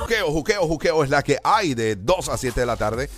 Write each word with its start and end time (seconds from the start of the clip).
Juqueo, 0.00 0.26
juqueo, 0.32 0.66
juqueo 0.66 1.04
es 1.04 1.10
la 1.10 1.22
que 1.22 1.38
hay 1.44 1.74
de 1.74 1.94
2 1.94 2.28
a 2.28 2.36
7 2.36 2.58
de 2.58 2.66
la 2.66 2.76
tarde 2.76 3.08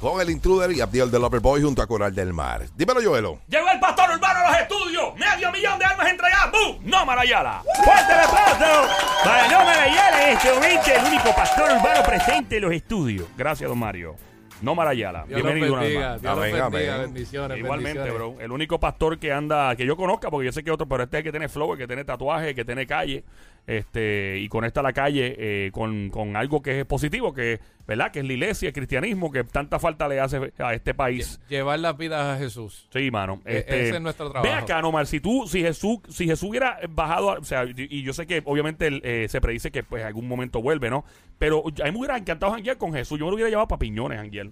con 0.00 0.20
el 0.20 0.30
intruder 0.30 0.72
y 0.72 0.80
Abdiel 0.80 1.08
del 1.12 1.22
Boy 1.22 1.62
junto 1.62 1.80
a 1.80 1.86
Coral 1.86 2.12
del 2.12 2.32
Mar. 2.32 2.66
Dímelo, 2.74 3.00
Joelo. 3.00 3.38
Llegó 3.46 3.68
el 3.70 3.78
pastor 3.78 4.10
urbano 4.10 4.40
a 4.40 4.50
los 4.50 4.60
estudios. 4.60 5.14
Medio 5.14 5.52
millón 5.52 5.78
de 5.78 5.84
armas 5.84 6.08
entregadas. 6.08 6.50
¡Bum! 6.50 6.78
¡No, 6.82 7.06
Marayala! 7.06 7.62
¡Fuerte 7.84 8.12
el 8.12 8.18
aplauso! 8.18 8.88
Para 9.22 9.48
no 9.48 9.64
Marayala 9.64 10.30
este 10.32 10.52
momento, 10.52 10.90
el 10.90 11.04
único 11.04 11.32
pastor 11.32 11.70
urbano 11.78 12.02
presente 12.02 12.56
en 12.56 12.62
los 12.62 12.72
estudios. 12.72 13.28
Gracias, 13.36 13.68
don 13.68 13.78
Mario. 13.78 14.16
No 14.62 14.74
Marayala. 14.76 15.26
Los 15.28 15.42
Bienvenido 15.42 15.72
una 15.72 15.82
vez 15.82 15.88
bendiga, 15.90 16.10
más. 16.12 16.22
Dios 16.22 16.36
los 16.36 16.44
Amén, 16.44 16.52
bendiga, 16.70 16.94
amén. 16.94 17.06
bendiciones, 17.14 17.58
Igualmente, 17.58 17.98
bendiciones. 17.98 18.36
bro. 18.36 18.44
El 18.44 18.52
único 18.52 18.78
pastor 18.80 19.18
que 19.18 19.32
anda, 19.32 19.74
que 19.74 19.84
yo 19.84 19.96
conozca, 19.96 20.30
porque 20.30 20.46
yo 20.46 20.52
sé 20.52 20.62
que 20.62 20.70
otro, 20.70 20.86
pero 20.88 21.02
este 21.02 21.16
es 21.16 21.20
el 21.20 21.24
que 21.24 21.30
tiene 21.32 21.48
flow, 21.48 21.72
el 21.72 21.78
que 21.78 21.86
tiene 21.88 22.04
tatuaje, 22.04 22.54
que 22.54 22.64
tiene 22.64 22.86
calle, 22.86 23.24
este, 23.66 24.38
y 24.38 24.48
conecta 24.48 24.82
la 24.82 24.92
calle 24.92 25.34
eh, 25.38 25.70
con, 25.72 26.10
con 26.10 26.36
algo 26.36 26.62
que 26.62 26.80
es 26.80 26.86
positivo, 26.86 27.32
que, 27.32 27.60
¿verdad? 27.86 28.10
Que 28.10 28.20
es 28.20 28.26
la 28.26 28.32
iglesia, 28.32 28.68
el 28.68 28.72
cristianismo, 28.74 29.30
que 29.30 29.44
tanta 29.44 29.78
falta 29.78 30.08
le 30.08 30.18
hace 30.20 30.52
a 30.58 30.74
este 30.74 30.94
país. 30.94 31.40
Llevar 31.48 31.78
las 31.78 31.96
vidas 31.96 32.36
a 32.36 32.38
Jesús. 32.38 32.88
Sí, 32.92 33.10
mano. 33.10 33.40
E- 33.44 33.58
Este, 33.58 33.86
ese 33.88 33.94
es 33.96 34.00
nuestro 34.00 34.26
Ve 34.26 34.32
trabajo. 34.32 34.64
acá, 34.64 34.82
Nomar, 34.82 35.06
si 35.06 35.20
tú, 35.20 35.46
si 35.46 35.60
Jesús, 35.62 35.98
si 36.08 36.26
Jesús 36.26 36.48
hubiera 36.50 36.78
bajado, 36.90 37.30
a- 37.30 37.38
o 37.38 37.44
sea, 37.44 37.64
y, 37.64 37.72
y 37.88 38.02
yo 38.02 38.12
sé 38.12 38.26
que 38.26 38.42
obviamente 38.44 38.88
eh, 39.04 39.28
se 39.28 39.40
predice 39.40 39.70
que 39.70 39.82
pues 39.84 40.04
algún 40.04 40.26
momento 40.26 40.60
vuelve, 40.60 40.90
¿no? 40.90 41.04
Pero 41.38 41.62
a 41.66 41.84
mí 41.86 41.90
me 41.92 41.98
hubiera 41.98 42.16
encantado 42.16 42.52
janguear 42.52 42.76
con 42.78 42.92
Jesús. 42.92 43.18
Yo 43.18 43.24
me 43.26 43.30
lo 43.30 43.34
hubiera 43.36 43.50
llevado 43.50 43.68
para 43.68 43.78
piñones, 43.78 44.18
janguear. 44.18 44.48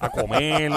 A 0.00 0.08
comer. 0.08 0.70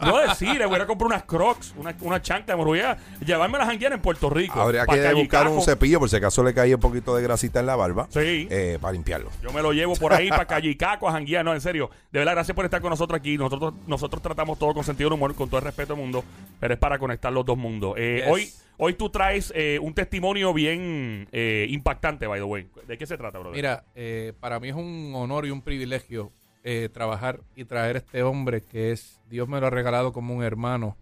no 0.00 0.18
decir, 0.18 0.58
le 0.58 0.66
hubiera 0.66 0.86
comprado 0.86 1.14
unas 1.14 1.24
crocs, 1.24 1.74
una, 1.76 1.94
una 2.00 2.20
chancla, 2.20 2.56
me 2.56 2.64
lo 2.64 2.70
hubiera 2.70 2.96
llevarme 3.24 3.56
a 3.56 3.60
la 3.60 3.66
janguear 3.66 3.92
en 3.92 4.00
Puerto 4.00 4.28
Rico. 4.30 4.60
Habría 4.60 4.86
que 4.86 5.14
buscar 5.14 5.48
un 5.48 5.62
cepillo 5.62 5.98
por 6.00 6.08
si 6.10 6.16
acaso 6.16 6.42
le 6.42 6.52
caía 6.54 6.74
un 6.76 6.80
poquito 6.80 7.14
de 7.16 7.23
grasita 7.24 7.60
en 7.60 7.66
la 7.66 7.74
barba 7.76 8.06
Sí. 8.10 8.46
eh, 8.50 8.78
para 8.80 8.92
limpiarlo. 8.92 9.30
Yo 9.42 9.52
me 9.52 9.60
lo 9.62 9.72
llevo 9.72 9.94
por 9.96 10.12
ahí 10.12 10.28
para 10.28 10.44
Callicaco 10.46 11.08
a 11.08 11.12
janguear. 11.12 11.44
No, 11.44 11.52
en 11.52 11.60
serio. 11.60 11.90
De 12.12 12.20
verdad, 12.20 12.32
gracias 12.34 12.54
por 12.54 12.64
estar 12.64 12.80
con 12.80 12.90
nosotros 12.90 13.18
aquí. 13.18 13.36
Nosotros 13.36 13.74
nosotros 13.86 14.22
tratamos 14.22 14.58
todo 14.58 14.72
con 14.74 14.84
sentido 14.84 15.10
del 15.10 15.14
humor, 15.14 15.34
con 15.34 15.48
todo 15.48 15.58
el 15.58 15.64
respeto 15.64 15.94
del 15.94 16.02
mundo, 16.02 16.24
pero 16.60 16.74
es 16.74 16.80
para 16.80 16.98
conectar 16.98 17.32
los 17.32 17.44
dos 17.44 17.56
mundos. 17.58 17.94
Eh, 17.96 18.22
Yes. 18.24 18.28
Hoy 18.32 18.48
hoy 18.76 18.94
tú 18.94 19.08
traes 19.10 19.52
eh, 19.56 19.78
un 19.80 19.94
testimonio 19.94 20.52
bien 20.52 21.28
eh, 21.32 21.66
impactante, 21.70 22.26
by 22.26 22.38
the 22.40 22.44
way. 22.44 22.66
¿De 22.86 22.96
qué 22.98 23.06
se 23.06 23.16
trata, 23.16 23.38
brother? 23.38 23.56
Mira, 23.56 23.84
eh, 23.94 24.32
para 24.40 24.60
mí 24.60 24.68
es 24.68 24.74
un 24.74 25.12
honor 25.14 25.46
y 25.46 25.50
un 25.50 25.62
privilegio 25.62 26.32
eh, 26.64 26.88
trabajar 26.92 27.40
y 27.56 27.64
traer 27.66 27.96
este 27.96 28.22
hombre 28.22 28.62
que 28.62 28.90
es, 28.92 29.20
Dios 29.28 29.48
me 29.48 29.60
lo 29.60 29.66
ha 29.66 29.70
regalado 29.70 30.12
como 30.12 30.34
un 30.34 30.42
hermano. 30.42 30.96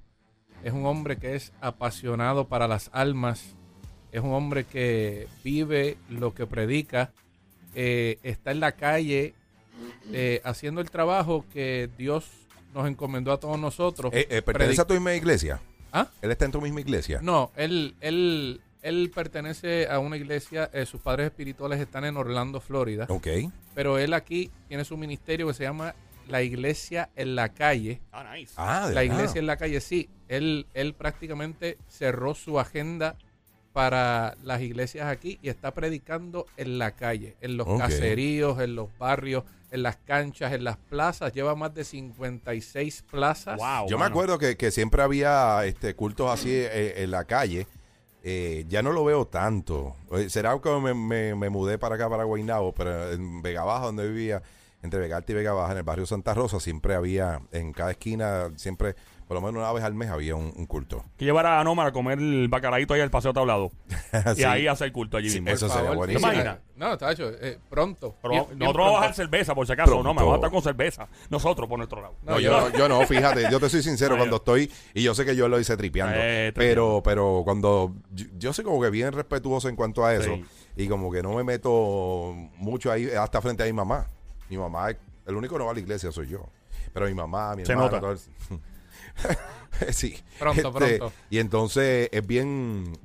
Es 0.64 0.72
un 0.72 0.86
hombre 0.86 1.16
que 1.18 1.34
es 1.34 1.52
apasionado 1.60 2.46
para 2.48 2.68
las 2.68 2.88
almas. 2.92 3.56
Es 4.12 4.20
un 4.22 4.32
hombre 4.32 4.64
que 4.64 5.26
vive 5.42 5.96
lo 6.10 6.34
que 6.34 6.46
predica. 6.46 7.10
eh, 7.74 8.18
está 8.22 8.50
en 8.50 8.60
la 8.60 8.72
calle 8.72 9.32
eh, 10.12 10.42
haciendo 10.44 10.82
el 10.82 10.90
trabajo 10.90 11.46
que 11.52 11.88
Dios 11.96 12.26
nos 12.74 12.86
encomendó 12.86 13.32
a 13.32 13.40
todos 13.40 13.58
nosotros. 13.58 14.12
Eh, 14.14 14.26
eh, 14.30 14.42
¿Pertenece 14.42 14.82
a 14.82 14.86
tu 14.86 14.92
misma 14.94 15.14
iglesia? 15.14 15.58
¿Ah? 15.90 16.08
¿Él 16.20 16.30
está 16.30 16.44
en 16.44 16.52
tu 16.52 16.60
misma 16.60 16.80
iglesia? 16.80 17.20
No, 17.22 17.50
él, 17.56 17.94
él, 18.02 18.60
él 18.82 19.10
pertenece 19.14 19.88
a 19.88 19.98
una 20.00 20.16
iglesia, 20.18 20.68
eh, 20.74 20.84
sus 20.84 21.00
padres 21.00 21.26
espirituales 21.26 21.80
están 21.80 22.04
en 22.04 22.16
Orlando, 22.18 22.60
Florida, 22.60 23.06
Ok. 23.08 23.28
pero 23.74 23.98
él 23.98 24.12
aquí 24.12 24.50
tiene 24.68 24.84
su 24.84 24.96
ministerio 24.98 25.46
que 25.48 25.54
se 25.54 25.64
llama 25.64 25.94
La 26.28 26.42
Iglesia 26.42 27.08
en 27.16 27.34
la 27.36 27.50
Calle. 27.54 28.00
Ah, 28.12 28.34
nice. 28.36 28.52
Ah, 28.58 28.88
de 28.88 28.94
La 28.94 29.00
verdad. 29.00 29.16
Iglesia 29.16 29.38
en 29.38 29.46
la 29.46 29.56
Calle, 29.56 29.80
sí. 29.80 30.08
Él, 30.28 30.66
él 30.74 30.92
prácticamente 30.94 31.78
cerró 31.88 32.34
su 32.34 32.58
agenda 32.60 33.16
para 33.72 34.36
las 34.42 34.60
iglesias 34.60 35.06
aquí 35.06 35.38
y 35.42 35.48
está 35.48 35.72
predicando 35.72 36.46
en 36.56 36.78
la 36.78 36.92
calle, 36.92 37.36
en 37.40 37.56
los 37.56 37.66
caseríos, 37.78 38.60
en 38.60 38.74
los 38.74 38.88
barrios, 38.98 39.44
en 39.70 39.82
las 39.82 39.96
canchas, 39.96 40.52
en 40.52 40.64
las 40.64 40.76
plazas. 40.76 41.32
Lleva 41.32 41.54
más 41.54 41.74
de 41.74 41.84
56 41.84 43.04
plazas. 43.10 43.58
Wow. 43.58 43.88
Yo 43.88 43.98
me 43.98 44.04
acuerdo 44.04 44.38
que, 44.38 44.56
que 44.56 44.70
siempre 44.70 45.02
había 45.02 45.64
este 45.64 45.94
cultos 45.94 46.30
así 46.30 46.50
eh, 46.52 47.02
en 47.02 47.10
la 47.10 47.24
calle. 47.24 47.66
Eh, 48.24 48.64
ya 48.68 48.82
no 48.82 48.92
lo 48.92 49.04
veo 49.04 49.26
tanto. 49.26 49.96
Será 50.28 50.56
que 50.60 50.70
me, 50.80 50.94
me- 50.94 51.34
me 51.34 51.48
mudé 51.50 51.78
para 51.78 51.96
acá, 51.96 52.08
para 52.08 52.24
Guaynabo, 52.24 52.72
pero 52.72 53.12
en 53.12 53.42
Vega 53.42 53.64
Baja, 53.64 53.86
donde 53.86 54.06
vivía, 54.08 54.42
entre 54.82 55.00
Vega 55.00 55.16
Alta 55.16 55.32
y 55.32 55.34
Vega 55.34 55.52
Baja, 55.52 55.72
en 55.72 55.78
el 55.78 55.84
barrio 55.84 56.06
Santa 56.06 56.32
Rosa, 56.34 56.60
siempre 56.60 56.94
había, 56.94 57.40
en 57.50 57.72
cada 57.72 57.90
esquina, 57.92 58.50
siempre, 58.56 58.94
por 59.32 59.40
lo 59.40 59.46
menos 59.46 59.62
una 59.62 59.72
vez 59.72 59.82
al 59.82 59.94
mes 59.94 60.10
había 60.10 60.34
un, 60.36 60.52
un 60.54 60.66
culto. 60.66 61.02
Que 61.16 61.24
llevar 61.24 61.46
a 61.46 61.64
Nomar 61.64 61.86
a 61.86 61.92
comer 61.92 62.18
el 62.18 62.48
bacalaíto 62.48 62.92
ahí 62.92 63.00
al 63.00 63.10
paseo 63.10 63.32
tablado. 63.32 63.70
Y 64.36 64.42
ahí 64.44 64.66
hacer 64.66 64.92
culto 64.92 65.16
allí 65.16 65.30
Sí, 65.30 65.40
mismo. 65.40 65.54
eso 65.54 65.68
sería 65.70 65.92
buenísimo. 65.92 66.28
¿Te 66.28 66.34
imaginas? 66.34 66.58
No, 66.76 66.92
está 66.92 67.12
hecho. 67.12 67.30
eh, 67.40 67.58
pronto. 67.70 68.14
Pero 68.20 68.30
Bien- 68.32 68.44
nosotros 68.44 68.58
bien 68.58 68.68
vamos 68.74 68.78
a 68.78 68.90
bajar 68.92 69.00
pronto. 69.14 69.16
cerveza, 69.16 69.54
por 69.54 69.66
si 69.66 69.72
acaso. 69.72 69.90
No, 69.90 69.96
me 69.96 70.02
Pronto. 70.02 70.20
vamos 70.20 70.32
a 70.34 70.36
estar 70.36 70.50
con 70.50 70.62
cerveza. 70.62 71.08
Nosotros, 71.30 71.66
por 71.68 71.78
nuestro 71.78 72.02
lado. 72.02 72.14
No, 72.24 72.38
yo, 72.40 72.50
no- 72.52 72.68
yo 72.76 72.88
no, 72.90 73.00
fíjate, 73.06 73.46
yo 73.50 73.58
te 73.58 73.70
soy 73.70 73.82
sincero 73.82 74.18
cuando 74.18 74.36
estoy, 74.36 74.70
y 74.92 75.02
yo 75.02 75.14
sé 75.14 75.24
que 75.24 75.34
yo 75.34 75.48
lo 75.48 75.58
hice 75.58 75.76
tripeando, 75.78 76.14
Eh, 76.18 76.52
pero 76.54 77.00
pero 77.02 77.40
cuando, 77.44 77.94
yo, 78.10 78.26
yo 78.36 78.52
soy 78.52 78.64
como 78.66 78.82
que 78.82 78.90
bien 78.90 79.12
respetuoso 79.12 79.70
en 79.70 79.76
cuanto 79.76 80.04
a 80.04 80.14
eso, 80.14 80.34
Sí. 80.34 80.44
y 80.76 80.88
como 80.88 81.10
que 81.10 81.22
no 81.22 81.32
me 81.34 81.44
meto 81.44 82.34
mucho 82.58 82.92
ahí, 82.92 83.08
hasta 83.10 83.40
frente 83.40 83.62
a 83.62 83.66
mi 83.66 83.72
mamá. 83.72 84.08
Mi 84.50 84.58
mamá, 84.58 84.88
el 85.26 85.34
único 85.36 85.54
que 85.54 85.58
no 85.60 85.64
va 85.64 85.70
a 85.70 85.74
la 85.74 85.80
iglesia 85.80 86.12
soy 86.12 86.28
yo, 86.28 86.46
pero 86.92 87.06
mi 87.06 87.14
mamá, 87.14 87.54
mi 87.56 87.64
Se 87.64 87.72
hermana, 87.72 87.88
nota. 87.92 88.00
todo 88.00 88.12
el- 88.12 88.18
sí. 89.92 90.18
Pronto, 90.38 90.68
Este, 90.68 90.96
pronto. 90.98 91.12
Y 91.30 91.38
entonces 91.38 92.08
es 92.12 92.26
bien, 92.26 92.98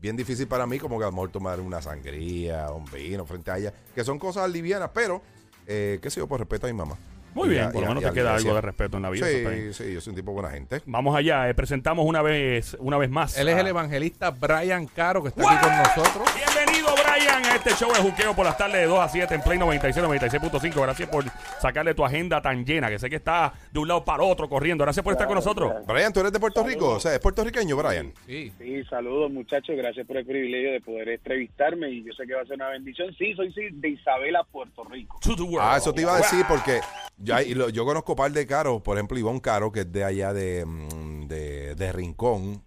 bien 0.00 0.16
difícil 0.16 0.46
para 0.46 0.66
mí 0.66 0.78
como 0.78 0.98
que 0.98 1.04
a 1.04 1.08
lo 1.08 1.12
mejor 1.12 1.30
tomar 1.30 1.60
una 1.60 1.80
sangría, 1.82 2.70
un 2.70 2.84
vino 2.86 3.24
frente 3.26 3.50
a 3.50 3.58
ella, 3.58 3.72
que 3.94 4.04
son 4.04 4.18
cosas 4.18 4.50
livianas, 4.50 4.90
pero, 4.94 5.22
eh, 5.66 5.98
qué 6.02 6.10
sé 6.10 6.20
yo, 6.20 6.26
por 6.26 6.40
respeto 6.40 6.66
a 6.66 6.70
mi 6.70 6.76
mamá. 6.76 6.96
Muy 7.34 7.48
bien, 7.48 7.72
por 7.72 7.82
lo 7.82 7.88
menos 7.88 8.04
te 8.04 8.12
queda 8.12 8.34
algo 8.34 8.54
de 8.54 8.60
respeto 8.60 8.96
en 8.98 9.02
la 9.02 9.10
vida. 9.10 9.26
Sí, 9.26 9.72
sí, 9.72 9.94
yo 9.94 10.00
soy 10.00 10.10
un 10.10 10.16
tipo 10.16 10.32
buena 10.32 10.50
gente. 10.50 10.82
Vamos 10.86 11.16
allá, 11.16 11.48
eh, 11.48 11.54
presentamos 11.54 12.04
una 12.04 12.20
vez, 12.20 12.76
una 12.78 12.98
vez 12.98 13.08
más. 13.10 13.38
Él 13.38 13.48
es 13.48 13.56
el 13.56 13.66
evangelista 13.66 14.30
Brian 14.30 14.86
Caro, 14.86 15.22
que 15.22 15.28
está 15.28 15.42
aquí 15.50 15.66
con 15.66 15.76
nosotros. 15.78 16.28
Bienvenido, 16.34 16.88
Brian, 16.94 17.44
a 17.44 17.56
este 17.56 17.70
show 17.70 17.90
de 17.92 18.00
juqueo 18.00 18.34
por 18.34 18.44
las 18.44 18.58
tardes 18.58 18.76
de 18.76 18.86
2 18.86 18.98
a 18.98 19.08
7 19.08 19.34
en 19.34 19.40
Play 19.42 19.58
96, 19.58 20.04
96.5. 20.04 20.82
Gracias 20.82 21.08
por 21.08 21.24
sacarle 21.60 21.94
tu 21.94 22.04
agenda 22.04 22.42
tan 22.42 22.66
llena, 22.66 22.90
que 22.90 22.98
sé 22.98 23.08
que 23.08 23.16
está 23.16 23.54
de 23.72 23.78
un 23.78 23.88
lado 23.88 24.04
para 24.04 24.22
otro 24.22 24.48
corriendo. 24.48 24.84
Gracias 24.84 25.02
por 25.02 25.12
estar 25.12 25.26
con 25.26 25.36
nosotros. 25.36 25.72
Brian, 25.86 26.12
¿tú 26.12 26.20
eres 26.20 26.32
de 26.32 26.40
Puerto 26.40 26.62
Rico? 26.62 26.90
O 26.90 27.00
sea, 27.00 27.14
¿es 27.14 27.20
puertorriqueño, 27.20 27.76
Brian? 27.76 28.12
Sí. 28.26 28.52
Sí, 28.58 28.84
saludos 28.84 29.30
muchachos, 29.30 29.74
gracias 29.76 30.06
por 30.06 30.18
el 30.18 30.26
privilegio 30.26 30.72
de 30.72 30.80
poder 30.80 31.08
entrevistarme 31.08 31.90
y 31.90 32.04
yo 32.04 32.12
sé 32.12 32.26
que 32.26 32.34
va 32.34 32.42
a 32.42 32.46
ser 32.46 32.56
una 32.56 32.68
bendición. 32.68 33.14
Sí, 33.16 33.34
soy 33.34 33.52
sí, 33.52 33.68
de 33.72 33.88
Isabela, 33.88 34.44
Puerto 34.44 34.84
Rico. 34.84 35.18
To 35.22 35.34
the 35.34 35.42
world. 35.42 35.60
Ah, 35.62 35.76
eso 35.78 35.92
te 35.92 36.02
iba 36.02 36.14
a 36.14 36.18
decir 36.18 36.44
porque 36.46 36.80
yo, 37.22 37.40
y 37.40 37.54
lo- 37.54 37.68
yo 37.68 37.84
conozco 37.84 38.12
un 38.12 38.16
par 38.16 38.32
de 38.32 38.46
caros, 38.46 38.82
por 38.82 38.96
ejemplo, 38.96 39.18
Ivonne 39.18 39.40
Caro, 39.40 39.70
que 39.72 39.80
es 39.80 39.92
de 39.92 40.04
allá 40.04 40.32
de, 40.32 40.64
mm, 40.66 41.26
de, 41.28 41.74
de 41.74 41.92
Rincón. 41.92 42.62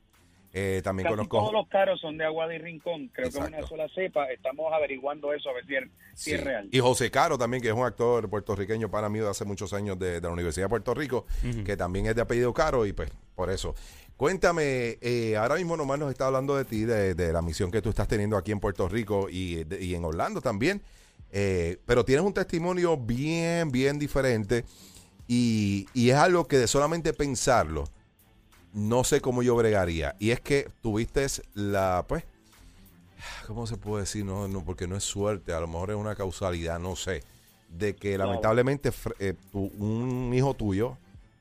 Eh, 0.57 0.79
también 0.85 1.03
Casi 1.03 1.16
conozco... 1.17 1.38
todos 1.39 1.51
los 1.51 1.67
caros 1.67 1.99
son 1.99 2.17
de 2.17 2.23
Agua 2.23 2.47
de 2.47 2.57
Rincón, 2.59 3.09
creo 3.13 3.29
que 3.29 3.38
es 3.39 3.45
una 3.45 3.61
sola 3.67 3.88
cepa. 3.94 4.31
Estamos 4.31 4.71
averiguando 4.71 5.33
eso 5.33 5.49
a 5.49 5.53
ver 5.53 5.65
si 5.65 5.75
es, 5.75 5.83
si 6.13 6.29
Sí. 6.29 6.35
es 6.35 6.44
real. 6.45 6.69
Y 6.71 6.79
José 6.79 7.11
Caro 7.11 7.38
también, 7.38 7.61
que 7.61 7.67
es 7.67 7.73
un 7.73 7.83
actor 7.83 8.29
puertorriqueño 8.29 8.89
para 8.89 9.09
mí 9.09 9.19
de 9.19 9.27
hace 9.29 9.44
muchos 9.44 9.73
años 9.73 9.99
de, 9.99 10.21
de 10.21 10.27
la 10.27 10.29
Universidad 10.29 10.65
de 10.67 10.69
Puerto 10.69 10.94
Rico, 10.94 11.25
que 11.65 11.75
también 11.75 12.05
es 12.05 12.15
de 12.15 12.21
apellido 12.21 12.53
Caro 12.53 12.85
y 12.85 12.94
pues 12.94 13.11
por 13.35 13.49
eso. 13.49 13.75
Cuéntame, 14.15 14.97
eh, 15.01 15.35
ahora 15.38 15.55
mismo 15.55 15.75
nomás 15.75 15.99
nos 15.99 16.09
está 16.09 16.27
hablando 16.27 16.55
de 16.55 16.63
ti, 16.63 16.85
de, 16.85 17.15
de 17.15 17.33
la 17.33 17.41
misión 17.41 17.69
que 17.69 17.81
tú 17.81 17.89
estás 17.89 18.07
teniendo 18.07 18.38
aquí 18.38 18.53
en 18.53 18.61
Puerto 18.61 18.88
Rico 18.88 19.27
y, 19.29 19.65
de- 19.65 19.83
y 19.83 19.94
en 19.94 20.05
Orlando 20.05 20.39
también, 20.39 20.81
eh, 21.38 21.79
pero 21.85 22.06
tienes 22.06 22.25
un 22.25 22.34
testimonio 22.34 22.96
bien, 22.96 23.69
bien 23.69 24.00
diferente 24.00 24.63
y, 25.28 25.85
y 25.94 26.09
es 26.12 26.16
algo 26.16 26.47
que 26.47 26.57
de 26.57 26.68
solamente 26.68 27.12
pensarlo, 27.12 27.84
no 28.73 29.03
sé 29.03 29.19
cómo 29.19 29.44
yo 29.44 29.53
bregaría. 29.57 30.16
Y 30.18 30.31
es 30.31 30.40
que 30.40 30.69
tuviste 30.81 31.28
la, 31.53 32.06
pues, 32.07 32.24
¿cómo 33.47 33.68
se 33.68 33.75
puede 33.75 34.04
decir? 34.04 34.24
No, 34.24 34.48
no, 34.48 34.63
porque 34.63 34.88
no 34.88 34.95
es 34.95 35.04
suerte, 35.04 35.51
a 35.51 35.59
lo 35.59 35.68
mejor 35.68 35.92
es 35.92 35.98
una 35.98 36.15
causalidad, 36.15 36.80
no 36.80 36.95
sé. 36.95 37.21
De 37.69 37.95
que 37.95 38.18
lamentablemente 38.18 38.92
eh, 39.19 39.33
tu- 39.51 39.71
un 39.77 40.31
hijo 40.33 40.54
tuyo 40.54 40.98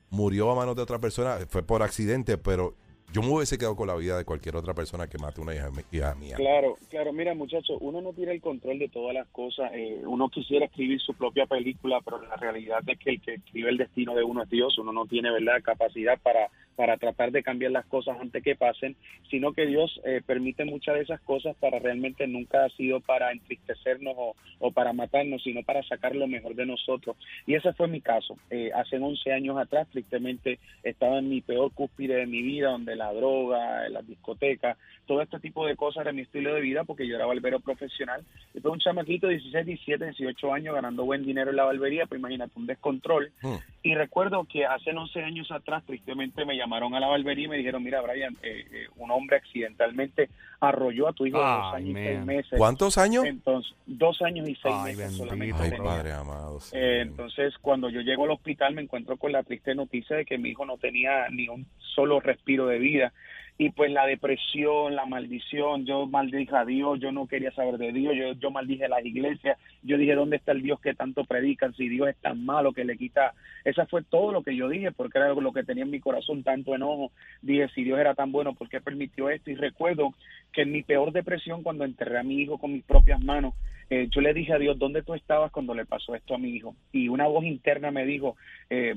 murió 0.09 0.51
a 0.51 0.55
manos 0.55 0.75
de 0.75 0.81
otra 0.81 0.99
persona, 0.99 1.37
fue 1.49 1.63
por 1.63 1.83
accidente, 1.83 2.37
pero 2.37 2.73
yo 3.15 3.21
me 3.21 3.33
hubiese 3.33 3.57
quedado 3.57 3.77
con 3.77 3.87
la 3.87 3.95
vida 3.95 4.17
de 4.17 4.25
cualquier 4.25 4.57
otra 4.57 4.73
persona 4.73 5.07
que 5.07 5.17
mate 5.17 5.39
una 5.39 5.55
hija, 5.55 5.69
mi- 5.71 5.83
hija 5.97 6.13
mía. 6.15 6.35
Claro, 6.35 6.75
claro, 6.89 7.13
mira 7.13 7.33
muchachos, 7.33 7.77
uno 7.79 8.01
no 8.01 8.11
tiene 8.11 8.33
el 8.33 8.41
control 8.41 8.77
de 8.77 8.89
todas 8.89 9.13
las 9.13 9.25
cosas, 9.27 9.71
eh, 9.73 10.01
uno 10.05 10.27
quisiera 10.27 10.65
escribir 10.65 10.99
su 10.99 11.13
propia 11.13 11.45
película, 11.45 12.01
pero 12.03 12.21
la 12.21 12.35
realidad 12.35 12.79
es 12.85 12.99
que 12.99 13.11
el 13.11 13.21
que 13.21 13.35
escribe 13.35 13.69
el 13.69 13.77
destino 13.77 14.13
de 14.15 14.23
uno 14.23 14.43
es 14.43 14.49
Dios, 14.49 14.77
uno 14.77 14.91
no 14.91 15.05
tiene 15.05 15.31
verdad 15.31 15.61
capacidad 15.63 16.19
para, 16.21 16.49
para 16.75 16.97
tratar 16.97 17.31
de 17.31 17.43
cambiar 17.43 17.71
las 17.71 17.85
cosas 17.85 18.17
antes 18.19 18.43
que 18.43 18.55
pasen, 18.55 18.95
sino 19.29 19.53
que 19.53 19.65
Dios 19.65 19.99
eh, 20.05 20.21
permite 20.25 20.65
muchas 20.65 20.95
de 20.95 21.01
esas 21.01 21.21
cosas 21.21 21.55
para 21.57 21.79
realmente 21.79 22.27
nunca 22.27 22.65
ha 22.65 22.69
sido 22.69 22.99
para 22.99 23.31
entristecernos 23.31 24.13
o, 24.17 24.35
o, 24.59 24.71
para 24.71 24.93
matarnos, 24.93 25.43
sino 25.43 25.63
para 25.63 25.83
sacar 25.83 26.15
lo 26.15 26.27
mejor 26.27 26.55
de 26.55 26.65
nosotros. 26.65 27.15
Y 27.45 27.55
ese 27.55 27.73
fue 27.73 27.87
mi 27.87 28.01
caso. 28.01 28.37
Eh, 28.49 28.71
hace 28.75 28.97
11 28.97 29.31
años 29.31 29.57
atrás, 29.57 29.87
tristemente, 29.91 30.59
estaba 30.83 31.19
en 31.19 31.29
mi 31.29 31.41
peor 31.41 31.71
cúspide 31.73 32.15
de 32.15 32.27
mi 32.27 32.41
vida, 32.41 32.69
donde 32.69 32.95
la 32.95 33.13
droga, 33.13 33.87
las 33.89 34.07
discotecas, 34.07 34.77
todo 35.05 35.21
este 35.21 35.39
tipo 35.39 35.65
de 35.65 35.75
cosas 35.75 36.01
era 36.01 36.11
mi 36.11 36.21
estilo 36.21 36.53
de 36.53 36.61
vida, 36.61 36.83
porque 36.83 37.07
yo 37.07 37.15
era 37.15 37.25
barbero 37.25 37.59
profesional. 37.59 38.23
Y 38.53 38.59
fue 38.59 38.71
un 38.71 38.79
chamaquito 38.79 39.27
de 39.27 39.33
16, 39.33 39.65
17, 39.65 40.05
18 40.05 40.53
años 40.53 40.75
ganando 40.75 41.05
buen 41.05 41.25
dinero 41.25 41.51
en 41.51 41.57
la 41.57 41.65
barbería, 41.65 42.05
pues 42.05 42.19
imagínate, 42.19 42.53
un 42.55 42.65
descontrol. 42.65 43.31
Hmm. 43.41 43.55
Y 43.83 43.95
recuerdo 43.95 44.45
que 44.45 44.65
hace 44.65 44.91
11 44.91 45.23
años 45.23 45.51
atrás, 45.51 45.83
tristemente, 45.85 46.45
me 46.45 46.57
llamaron 46.65 46.95
a 46.95 46.99
la 46.99 47.07
barbería 47.07 47.45
y 47.45 47.47
me 47.47 47.57
dijeron, 47.57 47.83
mira, 47.83 48.01
Brian, 48.01 48.35
eh, 48.41 48.65
eh, 48.71 48.87
un 48.97 49.11
hombre 49.11 49.37
accidentalmente 49.37 50.29
arrolló 50.59 51.07
a 51.07 51.13
tu 51.13 51.25
hijo 51.25 51.37
de 51.37 51.43
dos 51.43 51.73
años 51.73 51.89
y 51.89 51.93
seis 51.93 52.25
meses. 52.25 52.57
¿Cuántos 52.57 52.97
años? 52.97 53.25
Entonces, 53.25 53.73
dos 53.85 54.21
años 54.21 54.49
y 54.49 54.55
seis 54.55 54.75
meses 54.83 55.13
solamente. 55.13 55.55
Ay, 55.59 55.71
padre 55.77 56.11
amado. 56.11 56.59
Eh, 56.71 57.01
entonces, 57.01 57.53
cuando 57.61 57.89
yo 57.89 58.01
llego 58.01 58.25
al 58.25 58.31
hospital 58.31 58.73
me 58.73 58.81
encuentro 58.81 59.17
con 59.17 59.31
la 59.31 59.43
triste 59.43 59.75
noticia 59.75 60.15
de 60.15 60.25
que 60.25 60.37
mi 60.37 60.49
hijo 60.49 60.65
no 60.65 60.77
tenía 60.77 61.29
ni 61.29 61.47
un 61.47 61.67
solo 61.77 62.19
respiro 62.19 62.65
de 62.67 62.79
vida 62.79 63.13
y 63.57 63.69
pues 63.69 63.89
la 63.91 64.05
depresión, 64.05 64.95
la 64.95 65.05
maldición, 65.05 65.85
yo 65.85 66.07
maldije 66.07 66.55
a 66.55 66.65
Dios, 66.65 66.99
yo 66.99 67.13
no 67.13 67.25
quería 67.25 67.51
saber 67.51 67.77
de 67.77 67.93
Dios, 67.93 68.13
yo, 68.13 68.33
yo 68.33 68.51
maldije 68.51 68.85
a 68.85 68.89
las 68.89 69.05
iglesias, 69.05 69.57
yo 69.81 69.97
dije, 69.97 70.13
¿dónde 70.13 70.35
está 70.35 70.51
el 70.51 70.61
Dios 70.61 70.79
que 70.81 70.93
tanto 70.93 71.23
predican? 71.23 71.73
Si 71.73 71.87
Dios 71.87 72.09
es 72.09 72.17
tan 72.17 72.43
malo 72.43 72.73
que 72.73 72.83
le 72.83 72.97
quita, 72.97 73.33
esa 73.63 73.85
fue 73.85 74.03
todo 74.03 74.33
lo 74.33 74.43
que 74.43 74.57
yo 74.57 74.67
dije, 74.67 74.91
porque 74.91 75.19
era 75.19 75.33
lo 75.33 75.53
que 75.53 75.63
tenía 75.63 75.85
en 75.85 75.91
mi 75.91 76.01
corazón, 76.01 76.43
tanto 76.43 76.75
enojo, 76.75 77.13
dije, 77.41 77.69
si 77.73 77.85
Dios 77.85 77.97
era 77.97 78.13
tan 78.13 78.33
bueno, 78.33 78.55
¿por 78.55 78.67
qué 78.67 78.81
permitió 78.81 79.29
esto? 79.29 79.49
Y 79.49 79.55
recuerdo 79.55 80.13
que 80.51 80.63
en 80.63 80.73
mi 80.73 80.83
peor 80.83 81.13
depresión, 81.13 81.63
cuando 81.63 81.85
enterré 81.85 82.19
a 82.19 82.23
mi 82.23 82.41
hijo 82.41 82.57
con 82.57 82.73
mis 82.73 82.83
propias 82.83 83.21
manos, 83.21 83.53
eh, 83.89 84.07
yo 84.09 84.19
le 84.19 84.33
dije 84.33 84.51
a 84.51 84.59
Dios, 84.59 84.77
¿dónde 84.77 85.03
tú 85.03 85.13
estabas 85.13 85.51
cuando 85.51 85.73
le 85.73 85.85
pasó 85.85 86.13
esto 86.13 86.35
a 86.35 86.39
mi 86.39 86.49
hijo? 86.49 86.75
Y 86.91 87.07
una 87.07 87.27
voz 87.27 87.45
interna 87.45 87.91
me 87.91 88.05
dijo, 88.05 88.35
eh, 88.69 88.95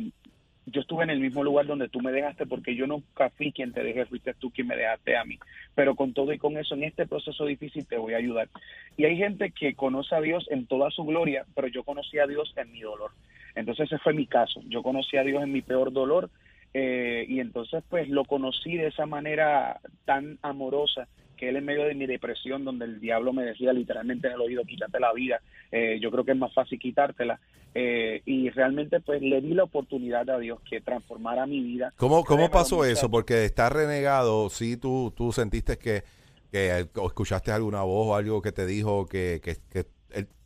yo 0.70 0.80
estuve 0.80 1.04
en 1.04 1.10
el 1.10 1.20
mismo 1.20 1.42
lugar 1.42 1.66
donde 1.66 1.88
tú 1.88 2.00
me 2.00 2.12
dejaste 2.12 2.46
porque 2.46 2.74
yo 2.74 2.86
nunca 2.86 3.30
fui 3.30 3.52
quien 3.52 3.72
te 3.72 3.82
dejé, 3.82 4.06
fuiste 4.06 4.34
tú 4.34 4.50
quien 4.50 4.66
me 4.66 4.76
dejaste 4.76 5.16
a 5.16 5.24
mí. 5.24 5.38
Pero 5.74 5.94
con 5.94 6.12
todo 6.12 6.32
y 6.32 6.38
con 6.38 6.56
eso, 6.56 6.74
en 6.74 6.84
este 6.84 7.06
proceso 7.06 7.44
difícil 7.44 7.86
te 7.86 7.96
voy 7.96 8.14
a 8.14 8.18
ayudar. 8.18 8.48
Y 8.96 9.04
hay 9.04 9.16
gente 9.16 9.50
que 9.50 9.74
conoce 9.74 10.14
a 10.14 10.20
Dios 10.20 10.46
en 10.50 10.66
toda 10.66 10.90
su 10.90 11.04
gloria, 11.04 11.44
pero 11.54 11.68
yo 11.68 11.84
conocí 11.84 12.18
a 12.18 12.26
Dios 12.26 12.52
en 12.56 12.72
mi 12.72 12.80
dolor. 12.80 13.12
Entonces 13.54 13.86
ese 13.86 13.98
fue 13.98 14.12
mi 14.12 14.26
caso. 14.26 14.60
Yo 14.68 14.82
conocí 14.82 15.16
a 15.16 15.24
Dios 15.24 15.42
en 15.42 15.52
mi 15.52 15.62
peor 15.62 15.92
dolor 15.92 16.30
eh, 16.74 17.24
y 17.28 17.40
entonces 17.40 17.82
pues 17.88 18.08
lo 18.08 18.24
conocí 18.24 18.76
de 18.76 18.88
esa 18.88 19.06
manera 19.06 19.80
tan 20.04 20.38
amorosa 20.42 21.08
que 21.38 21.48
él 21.48 21.56
en 21.56 21.64
medio 21.64 21.84
de 21.84 21.94
mi 21.94 22.06
depresión, 22.06 22.64
donde 22.64 22.84
el 22.84 23.00
diablo 23.00 23.32
me 23.32 23.44
decía 23.44 23.72
literalmente 23.72 24.26
en 24.26 24.34
el 24.34 24.40
oído, 24.40 24.64
quítate 24.64 25.00
la 25.00 25.12
vida, 25.14 25.40
eh, 25.72 25.98
yo 26.00 26.10
creo 26.10 26.24
que 26.24 26.32
es 26.32 26.36
más 26.36 26.52
fácil 26.52 26.78
quitártela. 26.78 27.40
Eh, 27.74 28.22
y 28.24 28.50
realmente 28.50 29.00
pues 29.00 29.22
le 29.22 29.40
di 29.40 29.54
la 29.54 29.64
oportunidad 29.64 30.28
a 30.30 30.38
Dios 30.38 30.58
que 30.68 30.80
transformara 30.80 31.46
mi 31.46 31.60
vida. 31.60 31.92
¿Cómo, 31.96 32.24
cómo 32.24 32.50
pasó 32.50 32.84
eso? 32.84 33.10
Porque 33.10 33.44
está 33.44 33.68
renegado, 33.68 34.50
si 34.50 34.76
tú, 34.76 35.12
tú 35.16 35.32
sentiste 35.32 35.78
que, 35.78 36.02
que 36.50 36.86
escuchaste 37.06 37.52
alguna 37.52 37.82
voz 37.82 38.08
o 38.08 38.14
algo 38.16 38.42
que 38.42 38.52
te 38.52 38.66
dijo 38.66 39.06
que, 39.06 39.40
que, 39.42 39.56
que 39.70 39.86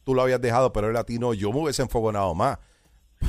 tú 0.04 0.14
lo 0.14 0.22
habías 0.22 0.40
dejado, 0.40 0.72
pero 0.72 0.90
él 0.90 0.96
a 0.96 1.04
ti 1.04 1.18
no, 1.18 1.34
yo 1.34 1.52
me 1.52 1.60
hubiese 1.60 1.82
enfogonado 1.82 2.34
más. 2.34 2.58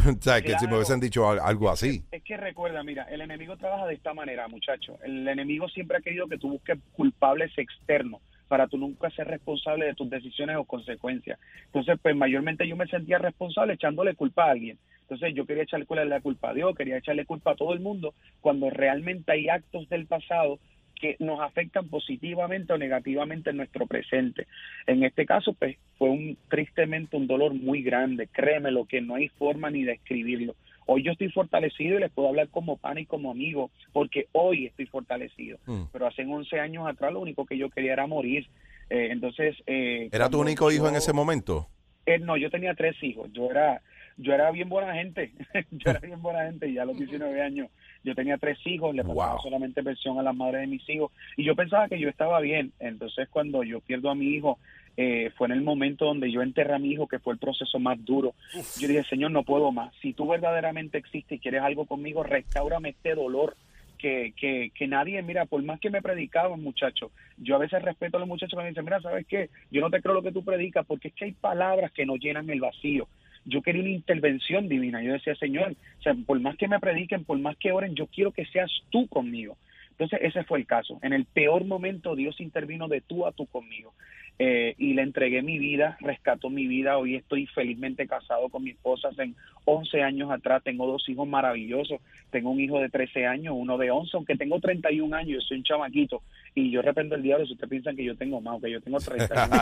o 0.19 0.21
sea, 0.21 0.41
que 0.41 0.57
si 0.57 0.67
me 0.67 0.75
hubiesen 0.75 0.99
dicho 0.99 1.27
algo 1.29 1.69
así. 1.69 2.03
Es 2.11 2.23
que, 2.23 2.37
recuerda, 2.37 2.83
mira, 2.83 3.03
el 3.03 3.21
enemigo 3.21 3.57
trabaja 3.57 3.87
de 3.87 3.95
esta 3.95 4.13
manera, 4.13 4.47
muchacho. 4.47 4.97
El 5.03 5.27
enemigo 5.27 5.67
siempre 5.69 5.97
ha 5.97 6.01
querido 6.01 6.27
que 6.27 6.37
tú 6.37 6.49
busques 6.49 6.77
culpables 6.93 7.51
externos 7.57 8.21
para 8.47 8.67
tú 8.67 8.77
nunca 8.77 9.09
ser 9.11 9.27
responsable 9.27 9.85
de 9.85 9.95
tus 9.95 10.09
decisiones 10.09 10.57
o 10.57 10.65
consecuencias. 10.65 11.39
Entonces, 11.65 11.97
pues 12.01 12.15
mayormente 12.15 12.67
yo 12.67 12.75
me 12.75 12.87
sentía 12.87 13.17
responsable 13.17 13.73
echándole 13.73 14.15
culpa 14.15 14.45
a 14.45 14.51
alguien. 14.51 14.77
Entonces 15.01 15.35
yo 15.35 15.45
quería 15.45 15.63
echarle 15.63 15.85
la 16.05 16.21
culpa 16.21 16.49
a 16.49 16.53
Dios, 16.53 16.75
quería 16.75 16.97
echarle 16.97 17.25
culpa 17.25 17.51
a 17.51 17.55
todo 17.55 17.73
el 17.73 17.79
mundo, 17.79 18.13
cuando 18.41 18.69
realmente 18.69 19.31
hay 19.31 19.49
actos 19.49 19.87
del 19.89 20.05
pasado 20.05 20.59
que 21.03 21.17
nos 21.19 21.41
afectan 21.41 21.89
positivamente 21.89 22.71
o 22.71 22.77
negativamente 22.77 23.49
en 23.49 23.57
nuestro 23.57 23.87
presente. 23.87 24.47
En 24.87 25.03
este 25.03 25.25
caso, 25.25 25.51
pues, 25.51 25.75
fue 25.97 26.09
un 26.09 26.37
tristemente 26.49 27.17
un 27.17 27.27
dolor 27.27 27.53
muy 27.53 27.83
grande, 27.83 28.27
créeme 28.27 28.71
lo 28.71 28.85
que 28.85 29.01
no 29.01 29.15
hay 29.15 29.27
forma 29.27 29.69
ni 29.69 29.83
de 29.83 29.91
escribirlo. 29.91 30.55
Hoy 30.85 31.03
yo 31.03 31.11
estoy 31.11 31.29
fortalecido 31.29 31.97
y 31.97 31.99
les 31.99 32.11
puedo 32.11 32.29
hablar 32.29 32.47
como 32.47 32.77
pan 32.77 32.99
y 32.99 33.05
como 33.05 33.31
amigo, 33.31 33.69
porque 33.91 34.27
hoy 34.31 34.67
estoy 34.67 34.85
fortalecido. 34.85 35.57
Mm. 35.65 35.83
Pero 35.91 36.07
hace 36.07 36.23
11 36.23 36.57
años 36.61 36.87
atrás 36.87 37.11
lo 37.11 37.19
único 37.19 37.45
que 37.45 37.57
yo 37.57 37.69
quería 37.69 37.91
era 37.91 38.07
morir. 38.07 38.47
Eh, 38.89 39.09
entonces... 39.11 39.57
Eh, 39.67 40.07
¿Era 40.09 40.29
tu 40.29 40.39
único 40.39 40.71
hijo 40.71 40.87
en 40.87 40.95
ese 40.95 41.11
momento? 41.11 41.67
Eh, 42.05 42.19
no, 42.19 42.37
yo 42.37 42.49
tenía 42.49 42.75
tres 42.75 42.95
hijos. 43.03 43.29
Yo 43.33 43.51
era 43.51 43.81
yo 44.17 44.33
era 44.33 44.51
bien 44.51 44.69
buena 44.69 44.93
gente. 44.93 45.31
yo 45.71 45.91
era 45.91 45.99
bien 45.99 46.21
buena 46.21 46.45
gente 46.45 46.67
y 46.67 46.73
ya 46.73 46.83
a 46.83 46.85
los 46.85 46.97
19 46.97 47.41
años 47.41 47.69
yo 48.03 48.15
tenía 48.15 48.37
tres 48.37 48.59
hijos, 48.65 48.93
le 48.93 49.03
pagaba 49.03 49.39
solamente 49.41 49.81
pensión 49.81 50.19
a 50.19 50.23
las 50.23 50.35
madres 50.35 50.61
de 50.61 50.67
mis 50.67 50.87
hijos 50.89 51.11
y 51.37 51.43
yo 51.43 51.55
pensaba 51.55 51.87
que 51.87 51.99
yo 51.99 52.09
estaba 52.09 52.39
bien. 52.41 52.73
Entonces 52.79 53.27
cuando 53.29 53.63
yo 53.63 53.79
pierdo 53.81 54.09
a 54.09 54.15
mi 54.15 54.27
hijo, 54.27 54.59
eh, 54.95 55.31
fue 55.37 55.47
en 55.47 55.53
el 55.53 55.61
momento 55.61 56.05
donde 56.05 56.31
yo 56.31 56.41
enterré 56.41 56.75
a 56.75 56.79
mi 56.79 56.91
hijo, 56.91 57.07
que 57.07 57.19
fue 57.19 57.33
el 57.33 57.39
proceso 57.39 57.79
más 57.79 58.03
duro. 58.03 58.35
Yo 58.79 58.87
dije, 58.87 59.03
Señor, 59.03 59.31
no 59.31 59.43
puedo 59.43 59.71
más. 59.71 59.93
Si 60.01 60.13
tú 60.13 60.27
verdaderamente 60.27 60.97
existes 60.97 61.37
y 61.37 61.39
quieres 61.39 61.61
algo 61.61 61.85
conmigo, 61.85 62.23
restaurame 62.23 62.89
este 62.89 63.15
dolor. 63.15 63.55
Que, 63.97 64.33
que, 64.35 64.73
que 64.75 64.85
nadie, 64.85 65.21
mira, 65.21 65.45
por 65.45 65.63
más 65.63 65.79
que 65.79 65.89
me 65.89 66.01
predicaban, 66.01 66.61
muchachos, 66.61 67.09
yo 67.37 67.55
a 67.55 67.59
veces 67.59 67.81
respeto 67.81 68.17
a 68.17 68.19
los 68.19 68.27
muchachos 68.27 68.59
que 68.59 68.61
me 68.61 68.67
dicen, 68.67 68.83
mira, 68.83 68.99
¿sabes 68.99 69.25
qué? 69.25 69.49
Yo 69.71 69.79
no 69.79 69.89
te 69.89 70.01
creo 70.01 70.13
lo 70.13 70.21
que 70.21 70.33
tú 70.33 70.43
predicas 70.43 70.85
porque 70.85 71.07
es 71.07 71.13
que 71.13 71.23
hay 71.23 71.31
palabras 71.31 71.89
que 71.93 72.05
nos 72.05 72.19
llenan 72.19 72.49
el 72.49 72.59
vacío 72.59 73.07
yo 73.45 73.61
quería 73.61 73.81
una 73.81 73.91
intervención 73.91 74.67
divina. 74.67 75.01
Yo 75.01 75.13
decía, 75.13 75.35
Señor, 75.35 75.75
o 76.05 76.15
por 76.25 76.39
más 76.39 76.55
que 76.57 76.67
me 76.67 76.79
prediquen, 76.79 77.25
por 77.25 77.39
más 77.39 77.57
que 77.57 77.71
oren, 77.71 77.95
yo 77.95 78.07
quiero 78.07 78.31
que 78.31 78.45
seas 78.45 78.71
tú 78.89 79.07
conmigo. 79.07 79.57
Entonces, 79.97 80.19
ese 80.23 80.43
fue 80.43 80.59
el 80.59 80.65
caso. 80.65 80.99
En 81.01 81.13
el 81.13 81.25
peor 81.25 81.65
momento, 81.65 82.15
Dios 82.15 82.39
intervino 82.41 82.87
de 82.87 83.01
tú 83.01 83.25
a 83.25 83.31
tú 83.31 83.45
conmigo. 83.45 83.93
Eh, 84.39 84.73
y 84.79 84.93
le 84.93 85.03
entregué 85.03 85.43
mi 85.43 85.59
vida, 85.59 85.95
rescató 86.01 86.49
mi 86.49 86.65
vida. 86.65 86.97
Hoy 86.97 87.15
estoy 87.15 87.45
felizmente 87.45 88.07
casado 88.07 88.49
con 88.49 88.63
mi 88.63 88.71
esposa. 88.71 89.09
Hace 89.09 89.31
11 89.65 90.01
años 90.01 90.31
atrás 90.31 90.63
tengo 90.63 90.87
dos 90.87 91.07
hijos 91.07 91.27
maravillosos. 91.27 92.01
Tengo 92.31 92.49
un 92.49 92.59
hijo 92.59 92.79
de 92.79 92.89
13 92.89 93.27
años, 93.27 93.53
uno 93.55 93.77
de 93.77 93.91
11, 93.91 94.09
aunque 94.17 94.35
tengo 94.35 94.59
31 94.59 95.15
años, 95.15 95.33
yo 95.35 95.41
soy 95.41 95.57
un 95.57 95.63
chamaquito. 95.63 96.23
Y 96.55 96.71
yo 96.71 96.81
rependo 96.81 97.15
el 97.15 97.21
diablo 97.21 97.45
si 97.45 97.53
ustedes 97.53 97.69
piensan 97.69 97.95
que 97.95 98.03
yo 98.03 98.15
tengo 98.15 98.41
más, 98.41 98.59
que 98.59 98.71
yo 98.71 98.81
tengo 98.81 98.99
31 98.99 99.61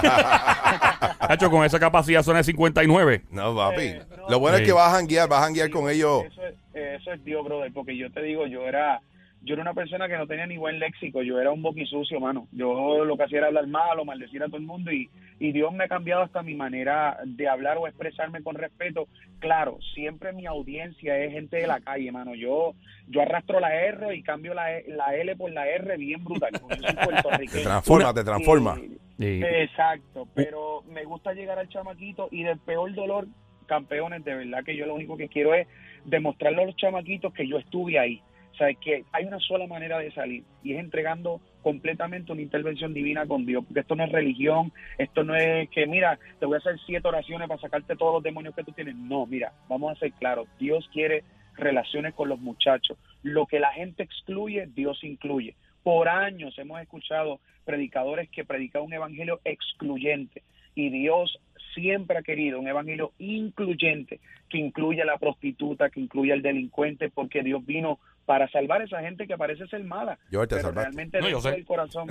Hacho, 1.20 1.52
con 1.52 1.66
esa 1.66 1.80
capacidad 1.80 2.24
son 2.24 2.38
de 2.38 2.44
59. 2.44 3.24
No, 3.32 3.54
papi. 3.54 3.82
Eh, 3.82 4.02
Lo 4.30 4.40
bueno 4.40 4.58
es 4.58 4.64
que 4.64 4.72
vas 4.72 4.94
a 4.94 4.98
janguear, 4.98 5.28
vas 5.28 5.42
a 5.42 5.46
janguear 5.46 5.70
con 5.70 5.90
ellos. 5.90 6.24
Eso 6.24 6.48
es, 6.48 6.56
eso 6.74 7.12
es 7.12 7.26
Dios, 7.26 7.44
brother, 7.44 7.74
porque 7.74 7.98
yo 7.98 8.10
te 8.10 8.22
digo, 8.22 8.48
yo 8.48 8.66
era 8.66 9.02
yo 9.44 9.54
era 9.54 9.64
una 9.64 9.74
persona 9.74 10.08
que 10.08 10.18
no 10.18 10.28
tenía 10.28 10.46
ni 10.46 10.58
buen 10.58 10.78
léxico, 10.78 11.24
yo 11.24 11.40
era 11.40 11.52
un 11.52 11.64
boquisucio, 11.64 12.20
mano. 12.20 12.48
Yo 12.52 13.04
lo 13.04 13.18
que 13.18 13.24
hacía 13.24 13.40
era 13.40 13.48
hablar 13.48 13.66
malo, 13.68 14.06
maldecir 14.06 14.44
a 14.44 14.46
todo 14.46 14.58
el 14.58 14.64
mundo 14.64 14.92
y, 14.92 15.10
y 15.40 15.52
Dios 15.52 15.74
me 15.74 15.86
ha 15.86 15.88
cambiado 15.88 16.22
hasta 16.22 16.44
mi 16.44 16.54
manera 16.54 17.18
de 17.26 17.48
hablar 17.48 17.78
o 17.78 17.88
expresarme 17.88 18.44
con 18.44 18.56
respeto. 18.56 19.08
Claro, 19.40 19.80
siempre 19.96 20.32
mi 20.32 20.46
audiencia 20.46 21.18
es 21.18 21.32
gente 21.32 21.58
de 21.58 21.68
la 21.68 21.80
calle, 21.80 22.12
mano. 22.12 22.36
Yo 22.36 22.76
yo 23.08 23.22
arrastro 23.22 23.60
la 23.60 23.74
R 23.74 24.16
y 24.16 24.22
cambio 24.22 24.54
la, 24.54 24.68
la 24.88 25.16
L 25.16 25.36
por 25.36 25.52
la 25.52 25.68
R 25.68 25.98
bien 25.98 26.24
brutal. 26.24 26.52
Te 26.52 27.64
transforma, 27.64 28.14
te 28.14 28.24
transforma. 28.24 28.80
Exacto, 29.18 30.28
pero 30.36 30.84
me 30.88 31.04
gusta 31.04 31.34
llegar 31.34 31.58
al 31.58 31.68
chamaquito 31.68 32.28
y 32.32 32.44
del 32.44 32.60
peor 32.60 32.94
dolor, 32.94 33.28
campeones, 33.66 34.24
de 34.24 34.36
verdad 34.36 34.64
que 34.64 34.76
yo 34.76 34.86
lo 34.86 34.96
único 34.96 35.18
que 35.18 35.30
quiero 35.30 35.56
es 35.56 35.68
demostrarle 36.06 36.64
a 36.64 36.66
los 36.68 36.76
chamaquitos 36.76 37.34
que 37.34 37.48
yo 37.48 37.58
estuve 37.58 37.98
ahí 37.98 38.22
sea, 38.66 38.74
que 38.74 39.04
hay 39.12 39.26
una 39.26 39.40
sola 39.40 39.68
manera 39.68 40.00
de 40.00 40.12
salir 40.12 40.44
y 40.64 40.74
es 40.74 40.80
entregando 40.80 41.42
completamente 41.62 42.32
una 42.32 42.42
intervención 42.42 42.94
divina 42.94 43.26
con 43.26 43.46
Dios, 43.46 43.64
porque 43.66 43.82
esto 43.82 43.96
no 43.96 44.04
es 44.04 44.12
religión, 44.12 44.72
esto 44.98 45.24
no 45.24 45.36
es 45.36 45.70
que, 45.70 45.86
mira, 45.88 46.20
te 46.40 46.46
voy 46.46 46.56
a 46.56 46.58
hacer 46.58 46.80
siete 46.86 47.08
oraciones 47.08 47.48
para 47.48 47.62
sacarte 47.62 47.96
todos 47.96 48.16
los 48.16 48.24
demonios 48.24 48.56
que 48.56 48.64
tú 48.64 48.72
tienes. 48.72 48.96
No, 48.96 49.26
mira, 49.26 49.54
vamos 49.70 49.92
a 49.92 50.00
ser 50.00 50.12
claros, 50.14 50.48
Dios 50.60 50.88
quiere 50.92 51.24
relaciones 51.56 52.14
con 52.14 52.30
los 52.30 52.40
muchachos. 52.40 52.98
Lo 53.24 53.46
que 53.46 53.60
la 53.60 53.72
gente 53.72 54.04
excluye, 54.04 54.68
Dios 54.68 55.04
incluye. 55.04 55.56
Por 55.84 56.10
años 56.10 56.58
hemos 56.58 56.82
escuchado 56.82 57.40
predicadores 57.66 58.30
que 58.30 58.46
predican 58.46 58.84
un 58.84 58.94
evangelio 58.94 59.40
excluyente 59.44 60.44
y 60.76 60.90
Dios 60.90 61.40
siempre 61.74 62.18
ha 62.18 62.22
querido 62.22 62.60
un 62.60 62.68
evangelio 62.68 63.14
incluyente 63.20 64.20
que 64.50 64.58
incluya 64.58 65.04
a 65.04 65.06
la 65.06 65.18
prostituta, 65.18 65.90
que 65.90 66.00
incluya 66.00 66.34
al 66.34 66.42
delincuente, 66.42 67.10
porque 67.10 67.44
Dios 67.44 67.66
vino 67.66 68.00
para 68.26 68.50
salvar 68.50 68.82
a 68.82 68.86
esa 68.86 69.00
gente 69.02 69.28
que 69.28 69.38
parece 69.38 69.68
ser 69.68 69.84
mala. 69.84 70.18
Yo 70.32 70.48
te 70.48 70.56
pero 70.56 70.72
realmente 70.72 71.20
no, 71.20 71.30
yo 71.30 71.42
sé. 71.42 71.64
corazón. 71.66 72.08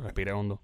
respire 0.00 0.32
hondo. 0.32 0.60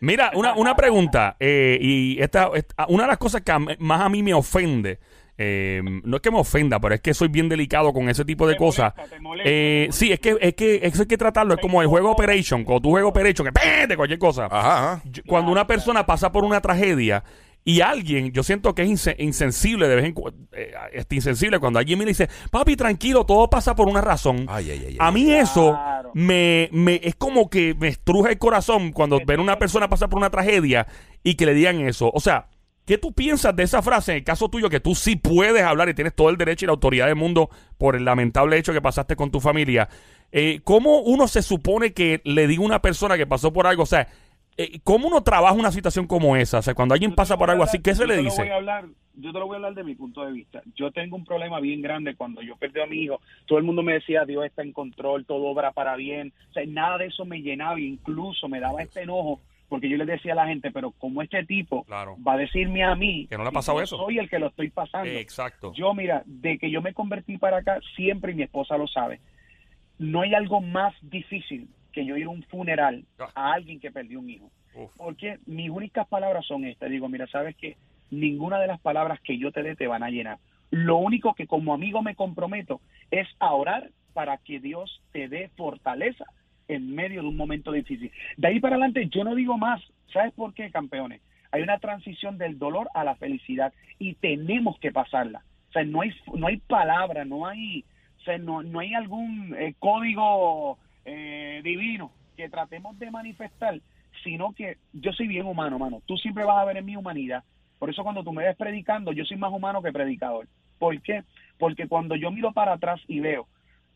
Mira, 0.00 0.30
una, 0.34 0.54
una 0.54 0.76
pregunta, 0.76 1.36
eh, 1.40 1.76
y 1.80 2.20
esta, 2.22 2.50
una 2.88 3.02
de 3.02 3.08
las 3.08 3.18
cosas 3.18 3.42
que 3.42 3.52
más 3.80 4.00
a 4.00 4.08
mí 4.08 4.22
me 4.22 4.32
ofende 4.32 5.00
eh, 5.40 5.80
no 6.02 6.16
es 6.16 6.22
que 6.22 6.32
me 6.32 6.38
ofenda, 6.38 6.80
pero 6.80 6.96
es 6.96 7.00
que 7.00 7.14
soy 7.14 7.28
bien 7.28 7.48
delicado 7.48 7.92
con 7.92 8.08
ese 8.08 8.24
tipo 8.24 8.46
de 8.46 8.54
Te 8.54 8.58
cosas. 8.58 8.92
molesta, 8.96 9.16
te 9.16 9.22
molesta, 9.22 9.50
Eh, 9.50 9.88
sí, 9.92 10.10
es 10.12 10.18
que, 10.18 10.36
es 10.40 10.54
que 10.54 10.80
eso 10.82 11.02
hay 11.02 11.08
que 11.08 11.16
tratarlo. 11.16 11.54
Es 11.54 11.60
como 11.60 11.80
el 11.80 11.86
juego 11.86 12.10
Operation. 12.10 12.64
Cuando 12.64 12.80
tú 12.82 12.90
juegas 12.90 13.08
Operation, 13.08 13.48
que 13.54 13.86
de 13.86 13.96
cualquier 13.96 14.18
cosa. 14.18 14.48
Ajá, 14.50 15.00
cuando 15.28 15.52
una 15.52 15.64
persona 15.64 16.04
pasa 16.04 16.32
por 16.32 16.44
una 16.44 16.60
tragedia 16.60 17.22
y 17.70 17.82
alguien, 17.82 18.32
yo 18.32 18.42
siento 18.42 18.74
que 18.74 18.80
es 18.82 18.88
inse- 18.88 19.14
insensible 19.18 19.88
de 19.88 19.96
vez 19.96 20.04
en 20.06 20.12
cuando, 20.14 20.40
insensible 21.10 21.58
cuando 21.58 21.78
alguien 21.78 21.98
me 21.98 22.06
dice, 22.06 22.28
papi, 22.50 22.76
tranquilo, 22.76 23.26
todo 23.26 23.50
pasa 23.50 23.74
por 23.74 23.88
una 23.88 24.00
razón. 24.00 24.46
Ay, 24.48 24.70
ay, 24.70 24.84
ay. 24.88 24.96
A 24.98 25.10
mí 25.12 25.30
eso 25.30 25.72
Claro. 25.72 26.10
me, 26.14 26.70
me 26.72 26.98
es 27.04 27.14
como 27.14 27.50
que 27.50 27.74
me 27.78 27.88
estruje 27.88 28.30
el 28.32 28.38
corazón 28.38 28.92
cuando 28.92 29.20
ver 29.26 29.38
a 29.38 29.42
una 29.42 29.58
persona 29.58 29.86
pasar 29.88 30.08
por 30.08 30.18
una 30.18 30.30
tragedia 30.30 30.86
y 31.22 31.34
que 31.34 31.44
le 31.44 31.52
digan 31.52 31.80
eso. 31.80 32.10
O 32.14 32.20
sea, 32.20 32.48
¿qué 32.86 32.96
tú 32.96 33.12
piensas 33.12 33.54
de 33.54 33.64
esa 33.64 33.82
frase 33.82 34.12
en 34.12 34.18
el 34.18 34.24
caso 34.24 34.48
tuyo 34.48 34.70
que 34.70 34.80
tú 34.80 34.94
sí 34.94 35.16
puedes 35.16 35.62
hablar 35.62 35.90
y 35.90 35.94
tienes 35.94 36.14
todo 36.14 36.30
el 36.30 36.38
derecho 36.38 36.64
y 36.64 36.68
la 36.68 36.72
autoridad 36.72 37.04
del 37.04 37.16
mundo 37.16 37.50
por 37.76 37.96
el 37.96 38.04
lamentable 38.06 38.56
hecho 38.56 38.72
que 38.72 38.80
pasaste 38.80 39.14
con 39.14 39.30
tu 39.30 39.40
familia? 39.40 39.90
Eh, 40.32 40.60
¿Cómo 40.64 41.00
uno 41.00 41.28
se 41.28 41.42
supone 41.42 41.92
que 41.92 42.22
le 42.24 42.46
diga 42.46 42.62
a 42.62 42.66
una 42.66 42.82
persona 42.82 43.18
que 43.18 43.26
pasó 43.26 43.52
por 43.52 43.66
algo? 43.66 43.82
O 43.82 43.86
sea, 43.86 44.08
eh, 44.58 44.80
¿cómo 44.84 45.08
uno 45.08 45.22
trabaja 45.22 45.54
una 45.54 45.72
situación 45.72 46.06
como 46.06 46.36
esa? 46.36 46.58
O 46.58 46.62
sea, 46.62 46.74
cuando 46.74 46.92
alguien 46.94 47.14
pasa 47.14 47.36
por 47.38 47.48
algo 47.50 47.62
hablar- 47.62 47.68
así, 47.74 47.82
¿qué 47.82 47.94
se 47.94 48.06
le 48.06 48.16
dice? 48.18 48.42
voy 48.42 48.50
a 48.50 48.56
hablar, 48.56 48.84
yo 49.14 49.32
te 49.32 49.38
lo 49.38 49.46
voy 49.46 49.54
a 49.54 49.56
hablar 49.56 49.74
de 49.74 49.84
mi 49.84 49.94
punto 49.94 50.24
de 50.24 50.32
vista. 50.32 50.60
Yo 50.76 50.90
tengo 50.92 51.16
un 51.16 51.24
problema 51.24 51.58
bien 51.60 51.80
grande 51.80 52.14
cuando 52.14 52.42
yo 52.42 52.56
perdí 52.56 52.80
a 52.80 52.86
mi 52.86 52.98
hijo. 53.02 53.20
Todo 53.46 53.58
el 53.58 53.64
mundo 53.64 53.82
me 53.82 53.94
decía, 53.94 54.24
Dios 54.24 54.44
está 54.44 54.62
en 54.62 54.72
control, 54.72 55.24
todo 55.24 55.46
obra 55.46 55.72
para 55.72 55.96
bien. 55.96 56.32
O 56.50 56.52
sea, 56.52 56.64
nada 56.66 56.98
de 56.98 57.06
eso 57.06 57.24
me 57.24 57.40
llenaba, 57.40 57.80
incluso 57.80 58.48
me 58.48 58.60
daba 58.60 58.82
este 58.82 59.02
enojo 59.02 59.40
porque 59.68 59.88
yo 59.90 59.98
le 59.98 60.06
decía 60.06 60.32
a 60.32 60.36
la 60.36 60.46
gente, 60.46 60.70
pero 60.70 60.92
como 60.92 61.20
este 61.20 61.44
tipo 61.44 61.84
Claro. 61.84 62.16
va 62.26 62.32
a 62.32 62.36
decirme 62.38 62.84
a 62.84 62.94
mí 62.94 63.26
Que 63.28 63.36
no 63.36 63.42
le 63.42 63.50
ha 63.50 63.52
pasado 63.52 63.82
eso. 63.82 63.98
soy 63.98 64.18
el 64.18 64.30
que 64.30 64.38
lo 64.38 64.46
estoy 64.46 64.70
pasando. 64.70 65.10
Eh, 65.10 65.20
exacto. 65.20 65.72
Yo, 65.74 65.92
mira, 65.92 66.22
de 66.24 66.56
que 66.58 66.70
yo 66.70 66.80
me 66.80 66.94
convertí 66.94 67.36
para 67.36 67.58
acá, 67.58 67.78
siempre 67.94 68.32
y 68.32 68.34
mi 68.34 68.44
esposa 68.44 68.78
lo 68.78 68.86
sabe. 68.86 69.20
No 69.98 70.22
hay 70.22 70.32
algo 70.32 70.60
más 70.62 70.94
difícil 71.02 71.68
que 71.92 72.04
yo 72.04 72.16
ir 72.16 72.26
a 72.26 72.30
un 72.30 72.42
funeral 72.44 73.04
Ah. 73.18 73.30
a 73.34 73.52
alguien 73.54 73.80
que 73.80 73.90
perdió 73.90 74.20
un 74.20 74.30
hijo. 74.30 74.50
Uf. 74.74 74.90
Porque 74.96 75.38
mis 75.46 75.70
únicas 75.70 76.06
palabras 76.08 76.46
son 76.46 76.64
estas. 76.64 76.90
Digo, 76.90 77.08
mira, 77.08 77.26
sabes 77.26 77.56
que 77.56 77.76
ninguna 78.10 78.58
de 78.60 78.66
las 78.66 78.80
palabras 78.80 79.20
que 79.20 79.38
yo 79.38 79.52
te 79.52 79.62
dé 79.62 79.74
te 79.76 79.86
van 79.86 80.02
a 80.02 80.10
llenar. 80.10 80.38
Lo 80.70 80.96
único 80.98 81.34
que 81.34 81.46
como 81.46 81.72
amigo 81.74 82.02
me 82.02 82.14
comprometo 82.14 82.80
es 83.10 83.26
a 83.38 83.52
orar 83.54 83.90
para 84.12 84.36
que 84.38 84.60
Dios 84.60 85.02
te 85.12 85.28
dé 85.28 85.48
fortaleza 85.56 86.24
en 86.68 86.94
medio 86.94 87.22
de 87.22 87.28
un 87.28 87.36
momento 87.36 87.72
difícil. 87.72 88.10
De 88.36 88.48
ahí 88.48 88.60
para 88.60 88.76
adelante 88.76 89.08
yo 89.10 89.24
no 89.24 89.34
digo 89.34 89.56
más. 89.56 89.80
¿Sabes 90.12 90.32
por 90.34 90.52
qué, 90.54 90.70
campeones? 90.70 91.22
Hay 91.50 91.62
una 91.62 91.78
transición 91.78 92.36
del 92.36 92.58
dolor 92.58 92.88
a 92.94 93.04
la 93.04 93.14
felicidad 93.16 93.72
y 93.98 94.14
tenemos 94.14 94.78
que 94.78 94.92
pasarla. 94.92 95.42
O 95.70 95.72
sea, 95.72 95.84
no 95.84 96.02
hay, 96.02 96.10
no 96.34 96.46
hay 96.46 96.58
palabra, 96.58 97.24
no 97.24 97.46
hay, 97.46 97.84
o 98.18 98.22
sea, 98.22 98.36
no, 98.38 98.62
no 98.62 98.80
hay 98.80 98.92
algún 98.94 99.54
eh, 99.58 99.74
código 99.78 100.78
eh, 101.10 101.60
divino 101.64 102.12
que 102.36 102.48
tratemos 102.48 102.98
de 102.98 103.10
manifestar, 103.10 103.80
sino 104.22 104.52
que 104.52 104.76
yo 104.92 105.12
soy 105.12 105.26
bien 105.26 105.46
humano, 105.46 105.78
mano. 105.78 106.02
Tú 106.06 106.16
siempre 106.16 106.44
vas 106.44 106.58
a 106.58 106.64
ver 106.64 106.76
en 106.76 106.84
mi 106.84 106.96
humanidad. 106.96 107.44
Por 107.78 107.88
eso 107.88 108.02
cuando 108.02 108.22
tú 108.22 108.32
me 108.32 108.44
ves 108.44 108.56
predicando, 108.56 109.12
yo 109.12 109.24
soy 109.24 109.36
más 109.36 109.52
humano 109.52 109.82
que 109.82 109.92
predicador. 109.92 110.46
¿Por 110.78 111.00
qué? 111.00 111.22
Porque 111.58 111.88
cuando 111.88 112.14
yo 112.14 112.30
miro 112.30 112.52
para 112.52 112.74
atrás 112.74 113.00
y 113.08 113.20
veo 113.20 113.46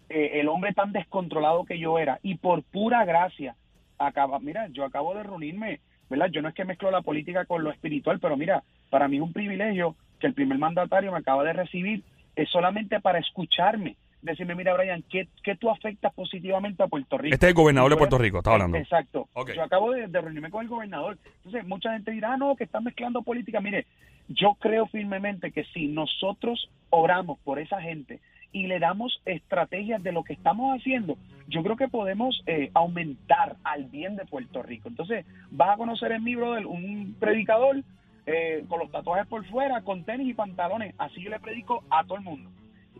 eh, 0.08 0.40
el 0.40 0.48
hombre 0.48 0.72
tan 0.72 0.92
descontrolado 0.92 1.64
que 1.64 1.78
yo 1.78 1.98
era 1.98 2.18
y 2.22 2.36
por 2.36 2.62
pura 2.62 3.04
gracia 3.04 3.56
acaba, 3.98 4.38
mira, 4.40 4.68
yo 4.68 4.84
acabo 4.84 5.14
de 5.14 5.22
reunirme, 5.22 5.80
¿verdad? 6.08 6.30
Yo 6.30 6.40
no 6.42 6.48
es 6.48 6.54
que 6.54 6.64
mezclo 6.64 6.90
la 6.90 7.02
política 7.02 7.44
con 7.44 7.62
lo 7.62 7.70
espiritual, 7.70 8.20
pero 8.20 8.36
mira, 8.36 8.62
para 8.90 9.06
mí 9.06 9.16
es 9.16 9.22
un 9.22 9.32
privilegio 9.32 9.96
que 10.18 10.28
el 10.28 10.34
primer 10.34 10.58
mandatario 10.58 11.12
me 11.12 11.18
acaba 11.18 11.44
de 11.44 11.52
recibir 11.52 12.02
es 12.36 12.48
solamente 12.48 13.00
para 13.00 13.18
escucharme, 13.18 13.96
decirme, 14.22 14.54
mira, 14.54 14.74
Brian, 14.74 15.04
¿qué, 15.10 15.28
qué 15.42 15.56
tú 15.56 15.68
afectas 15.68 16.12
positivamente 16.14 16.82
a 16.82 16.86
Puerto 16.86 17.18
Rico? 17.18 17.34
Este 17.34 17.46
es 17.46 17.50
el 17.50 17.54
gobernador 17.54 17.90
de 17.90 17.96
Puerto 17.96 18.18
Rico, 18.18 18.38
está 18.38 18.52
hablando. 18.52 18.78
Exacto. 18.78 19.28
Yo 19.54 19.62
acabo 19.62 19.92
de, 19.92 20.06
de 20.06 20.20
reunirme 20.20 20.50
con 20.50 20.62
el 20.62 20.68
gobernador. 20.68 21.18
Entonces, 21.38 21.66
mucha 21.66 21.92
gente 21.92 22.12
dirá, 22.12 22.34
ah, 22.34 22.36
no, 22.36 22.56
que 22.56 22.64
están 22.64 22.84
mezclando 22.84 23.22
política. 23.22 23.60
Mire, 23.60 23.86
yo 24.28 24.54
creo 24.54 24.86
firmemente 24.86 25.50
que 25.50 25.64
si 25.64 25.88
nosotros 25.88 26.70
oramos 26.90 27.38
por 27.40 27.58
esa 27.58 27.80
gente 27.80 28.20
y 28.52 28.66
le 28.66 28.78
damos 28.78 29.20
estrategias 29.24 30.02
de 30.02 30.12
lo 30.12 30.24
que 30.24 30.34
estamos 30.34 30.78
haciendo, 30.78 31.16
yo 31.48 31.62
creo 31.62 31.76
que 31.76 31.88
podemos 31.88 32.42
eh, 32.46 32.70
aumentar 32.74 33.56
al 33.64 33.84
bien 33.84 34.16
de 34.16 34.26
Puerto 34.26 34.62
Rico. 34.62 34.88
Entonces, 34.88 35.26
vas 35.50 35.70
a 35.70 35.76
conocer 35.76 36.12
en 36.12 36.22
mi 36.22 36.36
brother 36.36 36.66
un 36.66 37.16
predicador 37.18 37.82
eh, 38.26 38.64
con 38.68 38.78
los 38.78 38.90
tatuajes 38.90 39.26
por 39.26 39.44
fuera, 39.46 39.82
con 39.82 40.04
tenis 40.04 40.28
y 40.28 40.34
pantalones. 40.34 40.94
Así 40.98 41.22
yo 41.22 41.30
le 41.30 41.40
predico 41.40 41.82
a 41.90 42.04
todo 42.04 42.18
el 42.18 42.24
mundo. 42.24 42.50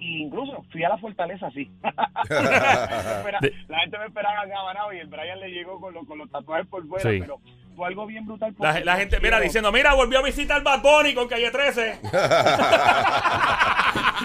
Y 0.04 0.23
incluso 0.25 0.64
fui 0.73 0.82
a 0.82 0.88
la 0.88 0.99
fortaleza 0.99 1.47
así. 1.47 1.71
La 1.82 3.78
gente 3.80 3.99
me 3.99 4.06
esperaba 4.06 4.44
gabanado 4.47 4.92
y 4.92 4.99
el 4.99 5.06
Brian 5.06 5.38
le 5.38 5.49
llegó 5.50 5.80
con, 5.80 5.94
los- 5.94 6.04
con 6.06 6.18
los 6.18 6.28
tatuajes 6.30 6.66
por 6.66 6.85
fuera, 6.88 7.09
Sí. 7.09 7.18
pero 7.21 7.38
fue 7.76 7.87
algo 7.87 8.04
bien 8.06 8.26
brutal. 8.26 8.52
La, 8.59 8.80
la 8.80 8.97
gente, 8.97 9.16
mira, 9.18 9.30
quiero- 9.37 9.44
diciendo, 9.44 9.71
mira, 9.73 9.94
volvió 9.94 10.18
a 10.18 10.23
visitar 10.23 10.61
Bad 10.62 10.82
Bunny 10.82 11.14
con 11.14 11.28
Calle 11.28 11.50
13. 11.52 12.00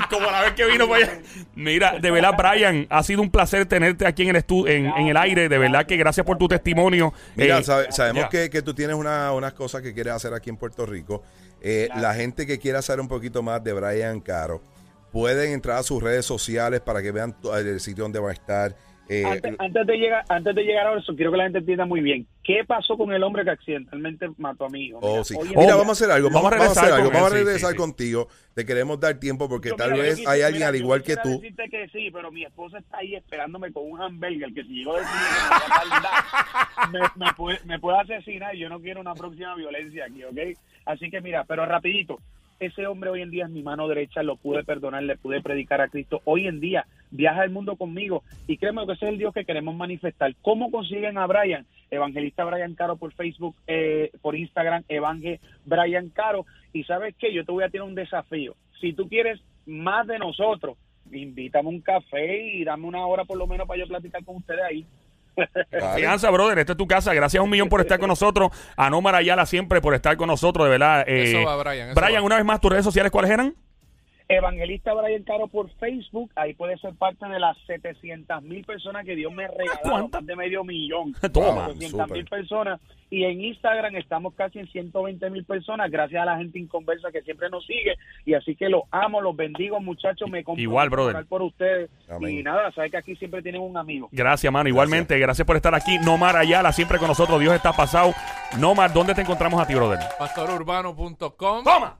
Como 0.10 0.25
la 0.31 0.41
vez 0.41 0.53
que 0.53 0.65
vino 0.65 0.88
para 0.88 1.03
allá. 1.05 1.19
Mira, 1.55 2.00
de 2.00 2.12
verdad, 2.12 2.34
Brian, 2.38 2.88
ha 2.89 3.03
sido 3.03 3.22
un 3.22 3.29
placer 3.29 3.65
tenerte 3.65 4.05
aquí 4.07 4.24
en 4.24 4.29
el 4.29 4.36
estu 4.38 4.65
en, 4.67 4.86
en 4.88 5.07
el 5.07 5.17
aire. 5.17 5.50
De 5.50 5.57
verdad 5.57 5.86
que 5.86 5.98
gracias 5.98 6.25
por 6.25 6.38
tu 6.38 6.48
testimonio. 6.48 7.13
Mira, 7.36 7.57
Eh, 7.60 7.63
sabe- 7.63 7.91
sabemos 7.91 8.27
que, 8.29 8.50
que 8.50 8.62
tú 8.62 8.74
tienes 8.74 8.96
una- 8.96 9.31
unas 9.34 9.53
cosas 9.53 9.81
que 9.81 9.93
quieres 9.93 10.13
hacer 10.13 10.34
aquí 10.34 10.50
en 10.50 10.57
Puerto 10.57 10.86
Rico. 10.86 11.24
Eh, 11.62 11.89
La 11.96 12.13
gente 12.13 12.46
que 12.48 12.57
quiera 12.60 12.81
saber 12.81 13.01
un 13.01 13.07
poquito 13.07 13.41
más 13.43 13.63
de 13.63 13.74
Brian 13.74 14.19
Caro, 14.22 14.62
pueden 15.11 15.51
entrar 15.53 15.77
a 15.77 15.83
sus 15.83 16.01
redes 16.01 16.25
sociales 16.25 16.81
para 16.81 17.01
que 17.01 17.11
vean 17.11 17.35
el 17.55 17.79
sitio 17.79 18.03
donde 18.03 18.19
va 18.19 18.29
a 18.29 18.33
estar. 18.33 18.75
Eh, 19.09 19.23
Antes, 19.25 19.55
antes 19.57 19.87
de 19.87 19.95
llegar, 19.95 20.25
antes 20.27 20.53
de 20.53 20.63
llegar 20.63 20.87
a 20.87 20.99
eso, 20.99 21.15
quiero 21.15 21.31
que 21.31 21.37
la 21.37 21.43
gente 21.45 21.59
entienda 21.59 21.85
muy 21.85 22.01
bien. 22.01 22.27
¿Qué 22.43 22.65
pasó 22.67 22.97
con 22.97 23.13
el 23.13 23.23
hombre 23.23 23.45
que 23.45 23.51
accidentalmente 23.51 24.27
mató 24.37 24.65
a 24.65 24.69
mi 24.69 24.87
hijo? 24.87 24.99
Oh, 25.01 25.23
Mira, 25.23 25.23
sí. 25.23 25.33
vamos 25.55 25.87
a 25.87 25.91
hacer 25.93 26.11
algo. 26.11 26.29
Vamos 26.29 26.51
a 26.51 26.57
vamos 26.57 26.77
a 26.77 26.81
hacer 26.81 26.83
regresar 26.83 26.99
algo. 26.99 27.11
Vamos 27.13 27.31
a 27.31 27.35
regresar 27.35 27.69
sí, 27.69 27.75
sí. 27.75 27.77
contigo. 27.77 28.27
Te 28.53 28.65
queremos 28.65 28.99
dar 28.99 29.17
tiempo 29.17 29.47
porque 29.47 29.69
Yo, 29.69 29.75
tal 29.77 29.91
mira, 29.93 30.03
vez 30.03 30.27
hay 30.27 30.41
alguien 30.41 30.53
mira, 30.55 30.67
al 30.67 30.73
yo 30.75 30.79
igual 30.81 31.03
que 31.03 31.15
tú. 31.15 31.29
decirte 31.39 31.69
que 31.69 31.87
sí, 31.87 32.09
pero 32.11 32.31
mi 32.33 32.43
esposa 32.43 32.79
está 32.79 32.97
ahí 32.97 33.15
esperándome 33.15 33.71
con 33.71 33.89
un 33.89 34.01
hamburger 34.01 34.53
que 34.53 34.63
si 34.63 34.73
llegó 34.79 34.97
de 34.97 35.03
cine 35.05 36.91
me, 36.91 36.99
me, 37.25 37.33
puede, 37.33 37.59
me 37.65 37.79
puede 37.79 37.99
asesinar 37.99 38.55
y 38.55 38.59
yo 38.59 38.67
no 38.67 38.81
quiero 38.81 38.99
una 38.99 39.13
próxima 39.15 39.55
violencia 39.55 40.05
aquí, 40.05 40.23
¿ok? 40.25 40.57
Así 40.85 41.09
que 41.09 41.21
mira, 41.21 41.45
pero 41.45 41.65
rapidito, 41.65 42.19
ese 42.59 42.87
hombre 42.87 43.09
hoy 43.09 43.21
en 43.21 43.31
día 43.31 43.45
es 43.45 43.51
mi 43.51 43.61
mano 43.61 43.87
derecha, 43.87 44.23
lo 44.23 44.35
pude 44.35 44.63
perdonar, 44.63 45.03
le 45.03 45.17
pude 45.17 45.41
predicar 45.41 45.81
a 45.81 45.89
Cristo. 45.89 46.21
Hoy 46.25 46.47
en 46.47 46.59
día 46.59 46.85
viaja 47.11 47.43
el 47.43 47.51
mundo 47.51 47.75
conmigo 47.75 48.23
y 48.47 48.57
créeme 48.57 48.85
que 48.85 48.93
ese 48.93 49.05
es 49.05 49.11
el 49.11 49.17
Dios 49.17 49.33
que 49.33 49.45
queremos 49.45 49.75
manifestar. 49.75 50.35
¿Cómo 50.41 50.71
consiguen 50.71 51.17
a 51.17 51.27
Brian? 51.27 51.65
Evangelista 51.89 52.43
Brian 52.43 52.75
Caro 52.75 52.97
por 52.97 53.13
Facebook, 53.13 53.55
eh, 53.67 54.11
por 54.21 54.35
Instagram, 54.35 54.83
Evangel 54.87 55.39
Brian 55.65 56.09
Caro. 56.09 56.45
Y 56.73 56.83
sabes 56.83 57.15
qué, 57.17 57.33
yo 57.33 57.45
te 57.45 57.51
voy 57.51 57.63
a 57.63 57.69
tirar 57.69 57.87
un 57.87 57.95
desafío. 57.95 58.55
Si 58.81 58.93
tú 58.93 59.07
quieres 59.07 59.39
más 59.65 60.07
de 60.07 60.19
nosotros, 60.19 60.77
invítame 61.11 61.69
un 61.69 61.81
café 61.81 62.55
y 62.55 62.63
dame 62.63 62.85
una 62.85 63.05
hora 63.05 63.25
por 63.25 63.37
lo 63.37 63.47
menos 63.47 63.67
para 63.67 63.79
yo 63.79 63.87
platicar 63.87 64.23
con 64.25 64.37
ustedes 64.37 64.61
ahí. 64.61 64.85
Confianza, 65.79 66.29
brother. 66.32 66.60
Esta 66.60 66.74
es 66.74 66.77
tu 66.77 66.88
casa. 66.88 67.13
Gracias 67.13 67.41
un 67.44 67.50
millón 67.50 67.70
por 67.70 67.82
estar 67.82 68.00
con 68.00 68.08
nosotros. 68.10 68.50
A 68.75 68.89
Nomar 68.89 69.15
Ayala 69.15 69.46
siempre 69.46 69.82
por 69.82 69.94
estar 69.94 70.17
con 70.17 70.27
nosotros, 70.27 70.65
de 70.65 70.72
verdad. 70.72 71.03
Eh, 71.08 71.24
Eso 71.32 71.44
va, 71.44 71.56
Brian, 71.58 71.89
eso 71.89 72.00
Brian, 72.00 72.22
va. 72.22 72.25
una 72.25 72.36
vez 72.38 72.46
más, 72.46 72.60
tus 72.62 72.72
redes 72.72 72.86
sociales, 72.86 73.12
¿cuáles 73.12 73.32
eran? 73.32 73.56
Evangelista 74.29 74.93
Brian 74.93 75.24
Caro 75.24 75.48
por 75.48 75.69
Facebook, 75.75 76.31
ahí 76.36 76.53
puede 76.53 76.77
ser 76.79 76.93
parte 76.96 77.25
de 77.27 77.39
las 77.39 77.57
700 77.65 78.43
mil 78.43 78.65
personas 78.65 79.05
que 79.05 79.15
Dios 79.15 79.31
me 79.31 79.48
regaló, 79.48 79.79
¿Cuántas? 79.84 80.22
más 80.22 80.27
de 80.27 80.36
medio 80.36 80.63
millón. 80.65 81.13
Toma. 81.34 81.67
700 81.67 82.10
mil 82.12 82.25
personas. 82.25 82.81
Y 83.10 83.24
en 83.24 83.39
Instagram 83.41 83.96
estamos 83.96 84.34
casi 84.34 84.60
en 84.60 84.67
120 84.67 85.29
mil 85.29 85.46
personas, 85.46 85.89
gracias 85.89 86.22
a 86.22 86.25
la 86.25 86.38
gente 86.38 86.60
inconversa 86.60 87.10
que 87.10 87.22
siempre 87.22 87.50
nos 87.50 87.65
sigue. 87.65 87.96
Y 88.25 88.34
así 88.34 88.53
que 88.53 88.67
los 88.67 88.81
amo, 88.91 89.22
los 89.22 89.34
bendigo, 89.34 89.79
muchachos. 89.79 90.29
Me 90.29 90.43
Igual, 90.57 90.89
brother. 90.89 91.25
por 91.25 91.41
ustedes. 91.41 91.89
Amén. 92.10 92.39
Y 92.39 92.43
nada, 92.43 92.69
sabes 92.74 92.91
que 92.91 92.98
aquí 92.98 93.15
siempre 93.15 93.41
tienen 93.41 93.62
un 93.62 93.77
amigo. 93.77 94.10
Gracias, 94.12 94.51
mano. 94.51 94.67
Igualmente, 94.67 95.17
gracias 95.19 95.48
por 95.48 95.55
estar 95.55 95.74
aquí. 95.74 95.98
Nomar 96.00 96.36
Ayala, 96.36 96.74
siempre 96.74 96.98
con 96.98 97.07
nosotros. 97.07 97.39
Dios 97.39 97.53
está 97.55 97.72
pasado. 97.72 98.12
Nomar, 98.60 98.91
¿dónde 98.91 99.15
te 99.15 99.22
encontramos 99.22 99.62
a 99.62 99.65
ti, 99.65 99.74
brother? 99.74 100.00
Pastorurbano.com, 100.19 101.63
¡Toma! 101.63 101.98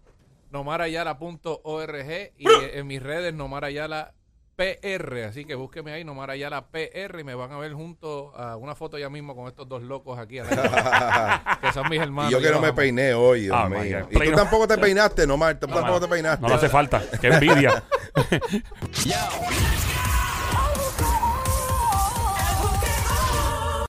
nomarayala.org 0.52 2.32
y 2.38 2.46
en 2.74 2.88
mis 2.88 3.02
redes 3.02 3.34
Nomarayala 3.34 4.14
PR, 4.56 5.26
así 5.26 5.46
que 5.46 5.54
búsqueme 5.54 5.92
ahí 5.92 6.04
Nomarayala 6.04 6.68
PR 6.72 7.20
y 7.20 7.24
me 7.24 7.36
van 7.36 7.52
a 7.52 7.58
ver 7.60 7.74
junto 7.74 8.36
a 8.36 8.56
una 8.58 8.74
foto 8.74 8.98
ya 8.98 9.08
mismo 9.08 9.36
con 9.36 9.48
estos 9.48 9.68
dos 9.70 9.84
locos 9.84 10.18
aquí, 10.18 10.38
lado, 10.38 10.50
que 11.62 11.72
son 11.74 11.88
mis 11.90 12.00
hermanos. 12.02 12.32
y 12.32 12.34
yo 12.34 12.42
que 12.42 12.50
no 12.50 12.60
me 12.60 12.74
peiné 12.74 13.14
hoy, 13.14 13.42
Dios 13.42 13.56
Ah, 13.56 13.70
mío. 13.70 14.08
Y 14.10 14.18
tú 14.20 14.32
tampoco 14.32 14.68
te 14.68 14.80
peinaste, 14.80 15.28
no, 15.28 15.38
Mar. 15.38 15.60
Tú 15.60 15.68
tampoco 15.68 16.00
te 16.02 16.08
peinaste. 16.08 16.42
No 16.42 16.48
le 16.50 16.56
hace 16.56 16.70
falta. 16.70 17.04
Qué 17.22 17.28
envidia. 17.28 17.84